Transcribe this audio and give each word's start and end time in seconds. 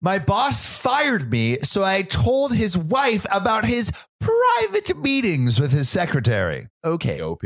My 0.00 0.20
boss 0.20 0.64
fired 0.64 1.30
me, 1.30 1.58
so 1.62 1.82
I 1.82 2.02
told 2.02 2.54
his 2.54 2.78
wife 2.78 3.26
about 3.32 3.64
his 3.64 3.90
private 4.20 4.96
meetings 4.96 5.58
with 5.58 5.72
his 5.72 5.88
secretary. 5.88 6.68
Okay. 6.84 7.20
OP. 7.20 7.42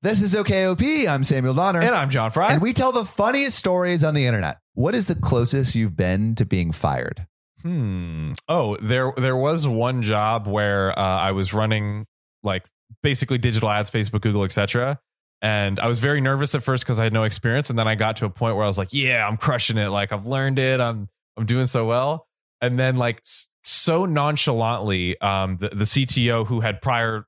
This 0.00 0.22
is 0.22 0.34
OKOP. 0.34 1.06
I'm 1.06 1.24
Samuel 1.24 1.52
Donner. 1.54 1.80
And 1.80 1.94
I'm 1.94 2.08
John 2.08 2.30
Fry. 2.30 2.52
and 2.54 2.62
we 2.62 2.72
tell 2.72 2.90
the 2.90 3.04
funniest 3.04 3.58
stories 3.58 4.02
on 4.02 4.14
the 4.14 4.24
internet. 4.26 4.58
What 4.74 4.94
is 4.94 5.06
the 5.06 5.14
closest 5.14 5.74
you've 5.74 5.94
been 5.96 6.34
to 6.36 6.46
being 6.46 6.72
fired? 6.72 7.26
Hmm. 7.60 8.32
Oh, 8.48 8.76
there 8.80 9.12
there 9.16 9.36
was 9.36 9.68
one 9.68 10.02
job 10.02 10.48
where 10.48 10.98
uh, 10.98 11.02
I 11.02 11.32
was 11.32 11.52
running 11.52 12.06
like 12.42 12.64
basically 13.02 13.38
digital 13.38 13.68
ads, 13.68 13.90
Facebook, 13.90 14.22
Google, 14.22 14.42
etc. 14.42 14.98
And 15.42 15.78
I 15.78 15.86
was 15.86 15.98
very 15.98 16.20
nervous 16.20 16.54
at 16.54 16.62
first 16.62 16.82
because 16.84 16.98
I 16.98 17.04
had 17.04 17.12
no 17.12 17.22
experience, 17.24 17.68
and 17.70 17.78
then 17.78 17.86
I 17.86 17.94
got 17.94 18.16
to 18.16 18.24
a 18.24 18.30
point 18.30 18.56
where 18.56 18.64
I 18.64 18.68
was 18.68 18.78
like, 18.78 18.92
"Yeah, 18.92 19.28
I'm 19.28 19.36
crushing 19.36 19.76
it. 19.76 19.90
Like 19.90 20.10
I've 20.12 20.26
learned 20.26 20.58
it. 20.58 20.80
I'm 20.80 21.08
I'm 21.36 21.46
doing 21.46 21.66
so 21.66 21.86
well." 21.86 22.28
And 22.60 22.78
then 22.78 22.96
like 22.96 23.22
so 23.64 24.06
nonchalantly, 24.06 25.20
um, 25.20 25.56
the 25.56 25.70
the 25.70 25.84
CTO 25.84 26.46
who 26.46 26.60
had 26.60 26.80
prior 26.82 27.26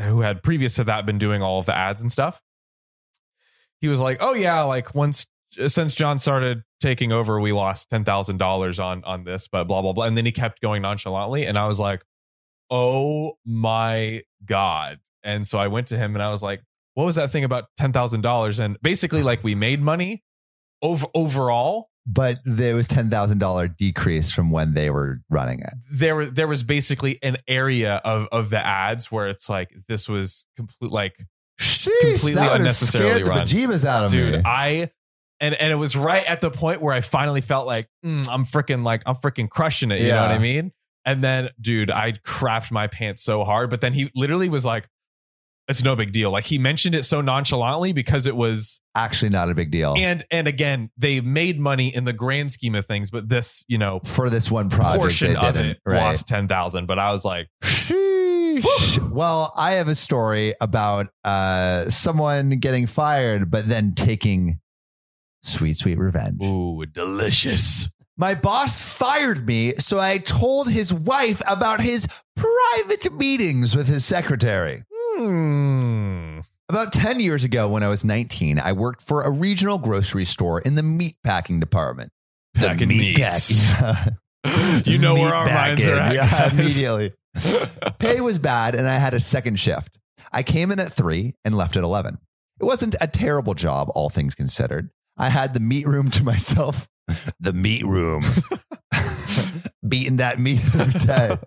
who 0.00 0.20
had 0.20 0.42
previous 0.42 0.74
to 0.76 0.84
that 0.84 1.06
been 1.06 1.18
doing 1.18 1.42
all 1.42 1.58
of 1.58 1.66
the 1.66 1.76
ads 1.76 2.00
and 2.00 2.10
stuff, 2.10 2.40
he 3.80 3.88
was 3.88 4.00
like, 4.00 4.18
"Oh 4.20 4.34
yeah, 4.34 4.62
like 4.62 4.94
once 4.94 5.26
since 5.66 5.94
John 5.94 6.18
started 6.18 6.62
taking 6.80 7.12
over, 7.12 7.40
we 7.40 7.52
lost 7.52 7.90
ten 7.90 8.04
thousand 8.04 8.38
dollars 8.38 8.78
on 8.78 9.02
on 9.04 9.24
this, 9.24 9.48
but 9.48 9.64
blah 9.64 9.82
blah 9.82 9.92
blah." 9.92 10.04
And 10.04 10.16
then 10.16 10.26
he 10.26 10.32
kept 10.32 10.60
going 10.60 10.82
nonchalantly, 10.82 11.46
and 11.46 11.58
I 11.58 11.66
was 11.66 11.78
like, 11.80 12.02
"Oh 12.70 13.38
my 13.44 14.22
god!" 14.44 15.00
And 15.22 15.46
so 15.46 15.58
I 15.58 15.68
went 15.68 15.88
to 15.88 15.98
him 15.98 16.14
and 16.14 16.22
I 16.22 16.30
was 16.30 16.42
like, 16.42 16.62
"What 16.94 17.04
was 17.04 17.16
that 17.16 17.30
thing 17.30 17.44
about 17.44 17.64
ten 17.76 17.92
thousand 17.92 18.22
dollars?" 18.22 18.58
And 18.58 18.80
basically, 18.82 19.22
like 19.22 19.44
we 19.44 19.54
made 19.54 19.82
money 19.82 20.22
over 20.82 21.06
overall. 21.14 21.89
But 22.12 22.38
there 22.44 22.74
was 22.74 22.88
$10,000 22.88 23.76
decrease 23.76 24.32
from 24.32 24.50
when 24.50 24.74
they 24.74 24.90
were 24.90 25.20
running 25.30 25.60
it. 25.60 25.74
There 25.92 26.16
was 26.16 26.32
there 26.32 26.48
was 26.48 26.62
basically 26.64 27.18
an 27.22 27.36
area 27.46 28.00
of 28.04 28.26
of 28.32 28.50
the 28.50 28.58
ads 28.64 29.12
where 29.12 29.28
it's 29.28 29.48
like 29.48 29.70
this 29.86 30.08
was 30.08 30.44
complete 30.56 30.90
like 30.90 31.14
Sheesh, 31.60 31.88
Completely 32.00 32.46
unnecessarily 32.46 33.10
scared 33.10 33.26
the 33.26 33.30
run. 33.30 33.46
bejeebus 33.46 33.84
out 33.84 34.04
of 34.06 34.10
dude 34.10 34.32
me. 34.32 34.42
i 34.46 34.90
and 35.40 35.54
and 35.54 35.70
it 35.70 35.76
was 35.76 35.94
right 35.94 36.24
at 36.28 36.40
the 36.40 36.50
point 36.50 36.80
where 36.80 36.94
i 36.94 37.02
finally 37.02 37.42
felt 37.42 37.66
like 37.66 37.86
mm, 38.02 38.26
i'm 38.30 38.46
freaking 38.46 38.82
like 38.82 39.02
i'm 39.04 39.14
freaking 39.14 39.46
crushing 39.48 39.90
it 39.90 40.00
you 40.00 40.08
know 40.08 40.22
what 40.22 40.30
i 40.30 40.38
mean 40.38 40.72
and 41.04 41.22
then 41.22 41.50
dude 41.60 41.90
i 41.90 42.12
crapped 42.12 42.70
my 42.70 42.86
pants 42.86 43.22
so 43.22 43.44
hard 43.44 43.68
but 43.68 43.82
then 43.82 43.92
he 43.92 44.10
literally 44.14 44.48
was 44.48 44.64
like 44.64 44.88
it's 45.70 45.82
no 45.84 45.96
big 45.96 46.12
deal 46.12 46.30
like 46.30 46.44
he 46.44 46.58
mentioned 46.58 46.94
it 46.94 47.04
so 47.04 47.20
nonchalantly 47.20 47.92
because 47.92 48.26
it 48.26 48.36
was 48.36 48.80
Actually, 48.94 49.28
not 49.30 49.48
a 49.48 49.54
big 49.54 49.70
deal. 49.70 49.94
and 49.96 50.24
and 50.30 50.46
again 50.48 50.90
they 50.98 51.20
made 51.20 51.58
money 51.58 51.94
in 51.94 52.04
the 52.04 52.12
grand 52.12 52.50
scheme 52.52 52.74
of 52.74 52.84
things 52.84 53.10
but 53.10 53.28
this 53.28 53.64
you 53.68 53.78
know 53.78 54.00
For 54.04 54.28
this 54.28 54.50
one 54.50 54.68
project, 54.68 54.98
portion 55.00 55.28
they 55.32 55.36
of 55.36 55.54
didn't. 55.54 55.70
it 55.70 55.78
right? 55.86 56.00
lost 56.00 56.26
10000 56.28 56.86
but 56.86 56.98
i 56.98 57.12
was 57.12 57.24
like 57.24 57.48
Sheesh. 57.62 59.10
Well, 59.10 59.52
I 59.56 59.72
have 59.72 59.88
a 59.88 59.94
story 59.94 60.54
about 60.60 61.08
uh, 61.24 61.88
someone 61.88 62.50
getting 62.50 62.86
fired, 62.86 63.50
but 63.50 63.68
then 63.68 63.94
taking 63.94 64.58
sweet, 65.42 65.76
sweet 65.76 65.98
revenge. 65.98 66.42
ooh 66.44 66.84
delicious 66.92 67.88
My 68.16 68.34
boss 68.34 68.82
fired 68.82 69.46
me, 69.46 69.74
so 69.78 69.98
I 69.98 70.18
told 70.18 70.68
his 70.68 70.92
wife 70.92 71.40
about 71.48 71.80
his 71.80 72.06
private 72.36 73.12
meetings 73.12 73.74
with 73.76 73.86
his 73.88 74.04
secretary. 74.04 74.82
Hmm 75.30 76.40
About 76.68 76.92
10 76.92 77.20
years 77.20 77.44
ago, 77.44 77.68
when 77.68 77.82
I 77.82 77.88
was 77.88 78.04
19, 78.04 78.58
I 78.58 78.72
worked 78.72 79.02
for 79.02 79.22
a 79.22 79.30
regional 79.30 79.78
grocery 79.78 80.24
store 80.24 80.60
in 80.60 80.74
the 80.74 80.82
meat 80.82 81.16
packing 81.24 81.60
department. 81.60 82.10
The 82.54 82.68
Packing 82.68 82.88
meat 82.88 83.18
meats. 83.18 83.72
you 84.86 84.98
know 84.98 85.14
where 85.14 85.32
our 85.34 85.46
minds 85.46 85.86
are 85.86 85.94
at 86.00 86.14
Yeah, 86.14 86.28
guys. 86.30 86.52
immediately. 86.52 87.12
Pay 88.00 88.20
was 88.20 88.38
bad, 88.38 88.74
and 88.74 88.88
I 88.88 88.94
had 88.98 89.14
a 89.14 89.20
second 89.20 89.60
shift. 89.60 89.98
I 90.32 90.42
came 90.42 90.70
in 90.72 90.80
at 90.80 90.92
three 90.92 91.34
and 91.44 91.56
left 91.56 91.76
at 91.76 91.84
11. 91.84 92.18
It 92.60 92.64
wasn't 92.64 92.96
a 93.00 93.06
terrible 93.06 93.54
job, 93.54 93.88
all 93.94 94.10
things 94.10 94.34
considered. 94.34 94.90
I 95.16 95.28
had 95.28 95.54
the 95.54 95.60
meat 95.60 95.86
room 95.86 96.10
to 96.12 96.24
myself. 96.24 96.88
The 97.40 97.52
meat 97.52 97.84
room. 97.84 98.22
Beating 99.86 100.18
that 100.18 100.38
meat 100.38 100.60
every 100.74 101.00
day. 101.00 101.38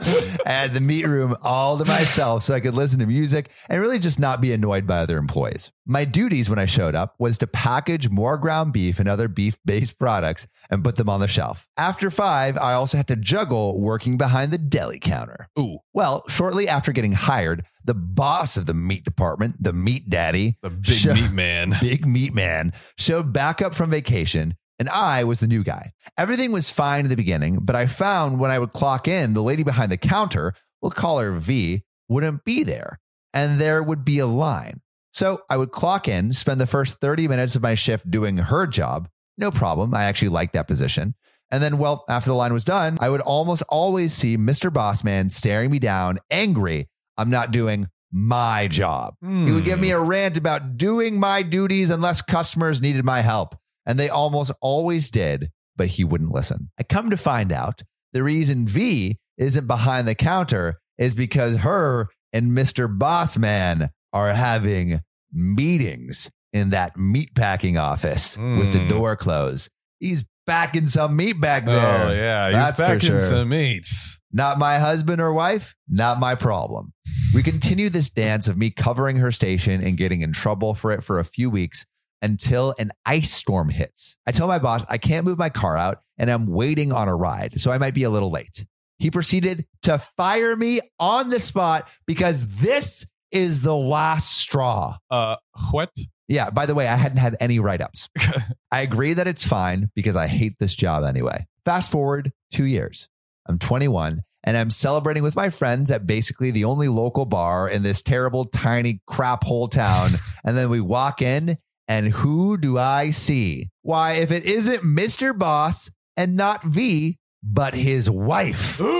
I 0.46 0.50
had 0.50 0.74
the 0.74 0.80
meat 0.80 1.06
room 1.06 1.36
all 1.42 1.78
to 1.78 1.84
myself 1.84 2.42
so 2.42 2.54
I 2.54 2.60
could 2.60 2.74
listen 2.74 2.98
to 3.00 3.06
music 3.06 3.50
and 3.68 3.80
really 3.80 3.98
just 3.98 4.18
not 4.18 4.40
be 4.40 4.52
annoyed 4.52 4.86
by 4.86 4.98
other 4.98 5.18
employees. 5.18 5.70
My 5.86 6.04
duties 6.04 6.48
when 6.48 6.58
I 6.58 6.66
showed 6.66 6.94
up 6.94 7.14
was 7.18 7.38
to 7.38 7.46
package 7.46 8.08
more 8.08 8.38
ground 8.38 8.72
beef 8.72 8.98
and 8.98 9.08
other 9.08 9.28
beef 9.28 9.58
based 9.64 9.98
products 9.98 10.46
and 10.70 10.84
put 10.84 10.96
them 10.96 11.08
on 11.08 11.20
the 11.20 11.28
shelf. 11.28 11.66
After 11.76 12.10
five, 12.10 12.56
I 12.56 12.74
also 12.74 12.96
had 12.96 13.08
to 13.08 13.16
juggle 13.16 13.80
working 13.80 14.16
behind 14.16 14.52
the 14.52 14.58
deli 14.58 14.98
counter. 14.98 15.48
Ooh, 15.58 15.78
Well, 15.92 16.24
shortly 16.28 16.68
after 16.68 16.92
getting 16.92 17.12
hired, 17.12 17.64
the 17.84 17.94
boss 17.94 18.56
of 18.56 18.66
the 18.66 18.74
meat 18.74 19.04
department, 19.04 19.56
the 19.62 19.72
meat 19.72 20.08
daddy, 20.08 20.56
the 20.62 20.70
big 20.70 20.94
Sure. 20.94 21.14
meat 21.14 21.32
man. 21.32 21.76
big 21.80 22.06
meat 22.06 22.32
man, 22.34 22.72
showed 22.96 23.32
back 23.32 23.60
up 23.60 23.74
from 23.74 23.90
vacation, 23.90 24.54
and 24.80 24.88
I 24.88 25.24
was 25.24 25.40
the 25.40 25.46
new 25.46 25.62
guy. 25.62 25.92
Everything 26.16 26.50
was 26.50 26.70
fine 26.70 27.04
in 27.04 27.10
the 27.10 27.16
beginning, 27.16 27.58
but 27.62 27.76
I 27.76 27.86
found 27.86 28.40
when 28.40 28.50
I 28.50 28.58
would 28.58 28.72
clock 28.72 29.06
in, 29.06 29.34
the 29.34 29.42
lady 29.42 29.62
behind 29.62 29.92
the 29.92 29.98
counter, 29.98 30.54
we'll 30.80 30.90
call 30.90 31.20
her 31.20 31.32
V, 31.32 31.84
wouldn't 32.08 32.44
be 32.44 32.64
there, 32.64 32.98
and 33.34 33.60
there 33.60 33.82
would 33.82 34.06
be 34.06 34.18
a 34.18 34.26
line. 34.26 34.80
So 35.12 35.42
I 35.50 35.58
would 35.58 35.70
clock 35.70 36.08
in, 36.08 36.32
spend 36.32 36.60
the 36.60 36.66
first 36.66 36.98
30 37.00 37.28
minutes 37.28 37.54
of 37.54 37.62
my 37.62 37.74
shift 37.74 38.10
doing 38.10 38.38
her 38.38 38.66
job. 38.66 39.08
No 39.36 39.50
problem. 39.50 39.94
I 39.94 40.04
actually 40.04 40.28
liked 40.28 40.54
that 40.54 40.66
position. 40.66 41.14
And 41.50 41.62
then, 41.62 41.76
well, 41.76 42.04
after 42.08 42.30
the 42.30 42.36
line 42.36 42.52
was 42.54 42.64
done, 42.64 42.96
I 43.00 43.10
would 43.10 43.20
almost 43.20 43.62
always 43.68 44.14
see 44.14 44.38
Mr. 44.38 44.70
Bossman 44.70 45.30
staring 45.30 45.70
me 45.70 45.78
down, 45.78 46.20
angry. 46.30 46.88
I'm 47.18 47.28
not 47.28 47.50
doing 47.50 47.88
my 48.12 48.66
job. 48.68 49.14
He 49.46 49.52
would 49.52 49.64
give 49.64 49.78
me 49.78 49.90
hmm. 49.90 49.96
a 49.96 50.00
rant 50.00 50.38
about 50.38 50.78
doing 50.78 51.20
my 51.20 51.42
duties 51.42 51.90
unless 51.90 52.22
customers 52.22 52.80
needed 52.80 53.04
my 53.04 53.20
help. 53.20 53.56
And 53.90 53.98
they 53.98 54.08
almost 54.08 54.52
always 54.60 55.10
did, 55.10 55.50
but 55.76 55.88
he 55.88 56.04
wouldn't 56.04 56.30
listen. 56.32 56.70
I 56.78 56.84
come 56.84 57.10
to 57.10 57.16
find 57.16 57.50
out 57.50 57.82
the 58.12 58.22
reason 58.22 58.66
V 58.68 59.18
isn't 59.36 59.66
behind 59.66 60.06
the 60.06 60.14
counter 60.14 60.78
is 60.96 61.14
because 61.16 61.58
her 61.58 62.08
and 62.32 62.52
Mr. 62.52 62.86
Bossman 62.96 63.90
are 64.12 64.32
having 64.32 65.00
meetings 65.32 66.30
in 66.52 66.70
that 66.70 66.96
meat 66.96 67.34
packing 67.34 67.76
office 67.78 68.36
with 68.36 68.72
the 68.72 68.80
Mm. 68.80 68.88
door 68.88 69.16
closed. 69.16 69.68
He's 69.98 70.24
packing 70.46 70.86
some 70.86 71.16
meat 71.16 71.40
back 71.40 71.64
there. 71.64 72.06
Oh 72.08 72.12
yeah, 72.12 72.46
he's 72.48 72.54
That's 72.56 72.80
for 72.80 72.86
packing 72.86 73.00
sure. 73.00 73.20
some 73.22 73.48
meats. 73.48 74.18
Not 74.32 74.58
my 74.58 74.78
husband 74.78 75.20
or 75.20 75.32
wife, 75.32 75.74
not 75.88 76.18
my 76.20 76.34
problem. 76.34 76.92
We 77.34 77.42
continue 77.42 77.88
this 77.88 78.10
dance 78.10 78.46
of 78.48 78.56
me 78.56 78.70
covering 78.70 79.16
her 79.16 79.32
station 79.32 79.82
and 79.82 79.96
getting 79.96 80.20
in 80.20 80.32
trouble 80.32 80.74
for 80.74 80.92
it 80.92 81.02
for 81.04 81.18
a 81.18 81.24
few 81.24 81.50
weeks 81.50 81.84
until 82.22 82.74
an 82.78 82.90
ice 83.04 83.30
storm 83.30 83.68
hits. 83.68 84.16
I 84.26 84.32
tell 84.32 84.48
my 84.48 84.58
boss 84.58 84.84
I 84.88 84.98
can't 84.98 85.24
move 85.24 85.38
my 85.38 85.50
car 85.50 85.76
out 85.76 85.98
and 86.18 86.30
I'm 86.30 86.46
waiting 86.46 86.92
on 86.92 87.08
a 87.08 87.16
ride, 87.16 87.60
so 87.60 87.70
I 87.70 87.78
might 87.78 87.94
be 87.94 88.04
a 88.04 88.10
little 88.10 88.30
late. 88.30 88.66
He 88.98 89.10
proceeded 89.10 89.66
to 89.82 89.98
fire 89.98 90.54
me 90.54 90.80
on 90.98 91.30
the 91.30 91.40
spot 91.40 91.90
because 92.06 92.46
this 92.46 93.06
is 93.30 93.62
the 93.62 93.76
last 93.76 94.36
straw. 94.36 94.98
Uh, 95.10 95.36
what? 95.70 95.90
Yeah, 96.28 96.50
by 96.50 96.66
the 96.66 96.74
way, 96.74 96.86
I 96.86 96.96
hadn't 96.96 97.18
had 97.18 97.36
any 97.40 97.58
write 97.58 97.80
ups. 97.80 98.08
I 98.70 98.82
agree 98.82 99.14
that 99.14 99.26
it's 99.26 99.44
fine 99.44 99.90
because 99.96 100.16
I 100.16 100.26
hate 100.26 100.56
this 100.60 100.74
job 100.74 101.02
anyway. 101.02 101.46
Fast 101.64 101.90
forward 101.90 102.32
two 102.52 102.64
years. 102.64 103.08
I'm 103.46 103.58
21 103.58 104.22
and 104.44 104.56
I'm 104.56 104.70
celebrating 104.70 105.22
with 105.22 105.36
my 105.36 105.50
friends 105.50 105.90
at 105.90 106.06
basically 106.06 106.50
the 106.50 106.64
only 106.64 106.88
local 106.88 107.24
bar 107.24 107.68
in 107.68 107.82
this 107.82 108.02
terrible, 108.02 108.44
tiny 108.44 109.00
crap 109.06 109.44
hole 109.44 109.68
town. 109.68 110.10
and 110.44 110.56
then 110.56 110.70
we 110.70 110.80
walk 110.80 111.20
in, 111.20 111.58
and 111.90 112.06
who 112.06 112.56
do 112.56 112.78
I 112.78 113.10
see? 113.10 113.68
Why, 113.82 114.12
if 114.12 114.30
it 114.30 114.44
isn't 114.44 114.84
Mr. 114.84 115.36
Boss 115.36 115.90
and 116.16 116.36
not 116.36 116.62
V, 116.62 117.18
but 117.42 117.74
his 117.74 118.08
wife. 118.08 118.80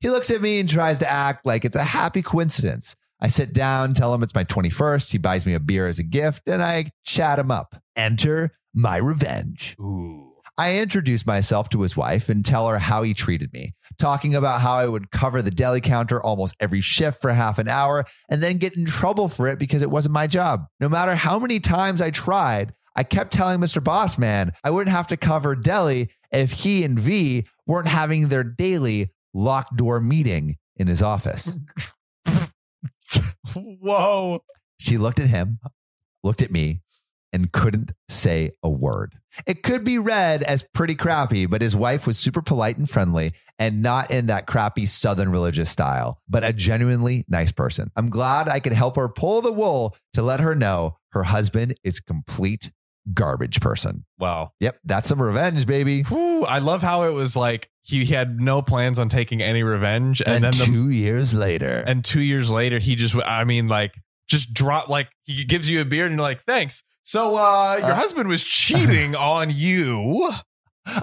He 0.00 0.10
looks 0.10 0.30
at 0.30 0.42
me 0.42 0.60
and 0.60 0.68
tries 0.68 0.98
to 0.98 1.10
act 1.10 1.46
like 1.46 1.64
it's 1.64 1.74
a 1.74 1.82
happy 1.82 2.20
coincidence. 2.20 2.94
I 3.18 3.28
sit 3.28 3.54
down, 3.54 3.94
tell 3.94 4.14
him 4.14 4.22
it's 4.22 4.34
my 4.34 4.44
21st. 4.44 5.10
He 5.10 5.16
buys 5.16 5.46
me 5.46 5.54
a 5.54 5.58
beer 5.58 5.88
as 5.88 5.98
a 5.98 6.04
gift, 6.04 6.42
and 6.46 6.62
I 6.62 6.90
chat 7.04 7.38
him 7.38 7.50
up. 7.50 7.80
Enter 7.96 8.52
my 8.74 8.98
revenge. 8.98 9.74
Ooh. 9.80 10.25
I 10.58 10.78
introduce 10.78 11.26
myself 11.26 11.68
to 11.70 11.82
his 11.82 11.96
wife 11.96 12.30
and 12.30 12.44
tell 12.44 12.66
her 12.68 12.78
how 12.78 13.02
he 13.02 13.12
treated 13.12 13.52
me, 13.52 13.74
talking 13.98 14.34
about 14.34 14.62
how 14.62 14.74
I 14.74 14.86
would 14.86 15.10
cover 15.10 15.42
the 15.42 15.50
deli 15.50 15.82
counter 15.82 16.22
almost 16.22 16.56
every 16.60 16.80
shift 16.80 17.20
for 17.20 17.32
half 17.32 17.58
an 17.58 17.68
hour 17.68 18.06
and 18.30 18.42
then 18.42 18.56
get 18.56 18.76
in 18.76 18.86
trouble 18.86 19.28
for 19.28 19.48
it 19.48 19.58
because 19.58 19.82
it 19.82 19.90
wasn't 19.90 20.14
my 20.14 20.26
job. 20.26 20.64
No 20.80 20.88
matter 20.88 21.14
how 21.14 21.38
many 21.38 21.60
times 21.60 22.00
I 22.00 22.10
tried, 22.10 22.72
I 22.96 23.02
kept 23.02 23.34
telling 23.34 23.60
Mr. 23.60 23.84
Boss 23.84 24.16
Man 24.16 24.52
I 24.64 24.70
wouldn't 24.70 24.96
have 24.96 25.08
to 25.08 25.18
cover 25.18 25.54
deli 25.54 26.08
if 26.32 26.52
he 26.52 26.84
and 26.84 26.98
V 26.98 27.46
weren't 27.66 27.88
having 27.88 28.28
their 28.28 28.44
daily 28.44 29.12
locked 29.34 29.76
door 29.76 30.00
meeting 30.00 30.56
in 30.76 30.86
his 30.86 31.02
office. 31.02 31.54
Whoa. 33.54 34.42
She 34.78 34.96
looked 34.96 35.20
at 35.20 35.28
him, 35.28 35.58
looked 36.22 36.42
at 36.42 36.50
me, 36.50 36.80
and 37.36 37.52
couldn't 37.52 37.92
say 38.08 38.50
a 38.62 38.68
word. 38.70 39.14
It 39.46 39.62
could 39.62 39.84
be 39.84 39.98
read 39.98 40.42
as 40.42 40.64
pretty 40.72 40.94
crappy, 40.94 41.44
but 41.44 41.60
his 41.60 41.76
wife 41.76 42.06
was 42.06 42.18
super 42.18 42.40
polite 42.40 42.78
and 42.78 42.88
friendly 42.88 43.34
and 43.58 43.82
not 43.82 44.10
in 44.10 44.26
that 44.26 44.46
crappy 44.46 44.86
Southern 44.86 45.30
religious 45.30 45.68
style, 45.68 46.18
but 46.26 46.42
a 46.42 46.54
genuinely 46.54 47.26
nice 47.28 47.52
person. 47.52 47.92
I'm 47.94 48.08
glad 48.08 48.48
I 48.48 48.58
could 48.58 48.72
help 48.72 48.96
her 48.96 49.10
pull 49.10 49.42
the 49.42 49.52
wool 49.52 49.94
to 50.14 50.22
let 50.22 50.40
her 50.40 50.54
know 50.54 50.96
her 51.10 51.24
husband 51.24 51.78
is 51.84 52.00
complete 52.00 52.72
garbage 53.12 53.60
person. 53.60 54.06
Wow. 54.18 54.52
Yep, 54.60 54.78
that's 54.84 55.06
some 55.06 55.20
revenge, 55.20 55.66
baby. 55.66 56.02
Whew, 56.04 56.44
I 56.46 56.58
love 56.60 56.82
how 56.82 57.02
it 57.02 57.12
was 57.12 57.36
like 57.36 57.68
he 57.82 58.06
had 58.06 58.40
no 58.40 58.62
plans 58.62 58.98
on 58.98 59.10
taking 59.10 59.42
any 59.42 59.62
revenge, 59.62 60.22
and, 60.22 60.36
And, 60.36 60.44
then 60.44 60.52
the 60.52 60.64
two 60.64 60.90
years 60.90 61.34
later, 61.34 61.84
and 61.86 62.02
two 62.02 62.22
years 62.22 62.50
later 62.50 62.78
he 62.78 62.94
just 62.94 63.14
I 63.14 63.44
mean 63.44 63.66
like 63.66 63.94
just 64.26 64.54
drop 64.54 64.88
like 64.88 65.08
he 65.24 65.44
gives 65.44 65.68
you 65.68 65.80
a 65.80 65.84
beer 65.84 66.06
and 66.06 66.14
you're 66.14 66.22
like 66.22 66.42
thanks. 66.44 66.82
So 67.06 67.36
uh 67.36 67.76
your 67.78 67.92
Uh, 67.92 67.94
husband 67.94 68.28
was 68.28 68.42
cheating 68.44 69.14
on 69.34 69.50
you. 69.50 70.32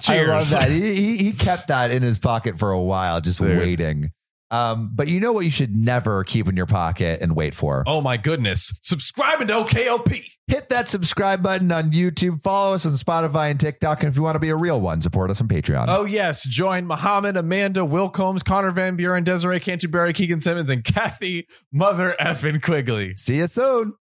I 0.08 0.22
love 0.24 0.48
that. 0.50 0.70
He, 0.70 0.94
he, 0.94 1.16
he 1.18 1.32
kept 1.32 1.68
that 1.68 1.90
in 1.90 2.02
his 2.02 2.18
pocket 2.18 2.58
for 2.58 2.70
a 2.70 2.80
while, 2.80 3.20
just 3.20 3.40
Dude. 3.40 3.58
waiting. 3.58 4.10
Um, 4.50 4.90
but 4.94 5.08
you 5.08 5.18
know 5.18 5.32
what 5.32 5.44
you 5.44 5.50
should 5.50 5.74
never 5.74 6.22
keep 6.22 6.46
in 6.48 6.56
your 6.56 6.66
pocket 6.66 7.20
and 7.20 7.34
wait 7.34 7.54
for? 7.54 7.82
Oh 7.86 8.00
my 8.00 8.16
goodness. 8.16 8.72
Subscribing 8.82 9.48
to 9.48 9.54
OKOP. 9.54 10.24
Hit 10.46 10.68
that 10.68 10.88
subscribe 10.88 11.42
button 11.42 11.72
on 11.72 11.90
YouTube. 11.90 12.40
Follow 12.42 12.74
us 12.74 12.86
on 12.86 12.92
Spotify 12.92 13.50
and 13.50 13.58
TikTok. 13.58 14.02
And 14.02 14.10
if 14.12 14.16
you 14.16 14.22
want 14.22 14.36
to 14.36 14.38
be 14.40 14.50
a 14.50 14.56
real 14.56 14.80
one, 14.80 15.00
support 15.00 15.30
us 15.30 15.40
on 15.40 15.48
Patreon. 15.48 15.86
Oh 15.88 16.04
yes, 16.04 16.46
join 16.46 16.86
Muhammad, 16.86 17.36
Amanda, 17.36 17.84
Will 17.84 18.10
Combs, 18.10 18.42
Connor 18.42 18.70
Van 18.70 18.94
Buren, 18.94 19.24
Desiree 19.24 19.58
Canterbury, 19.58 20.12
Keegan 20.12 20.40
Simmons, 20.42 20.70
and 20.70 20.84
Kathy 20.84 21.46
Mother 21.72 22.14
Effin 22.20 22.62
Quigley. 22.62 23.16
See 23.16 23.38
you 23.38 23.46
soon. 23.48 23.94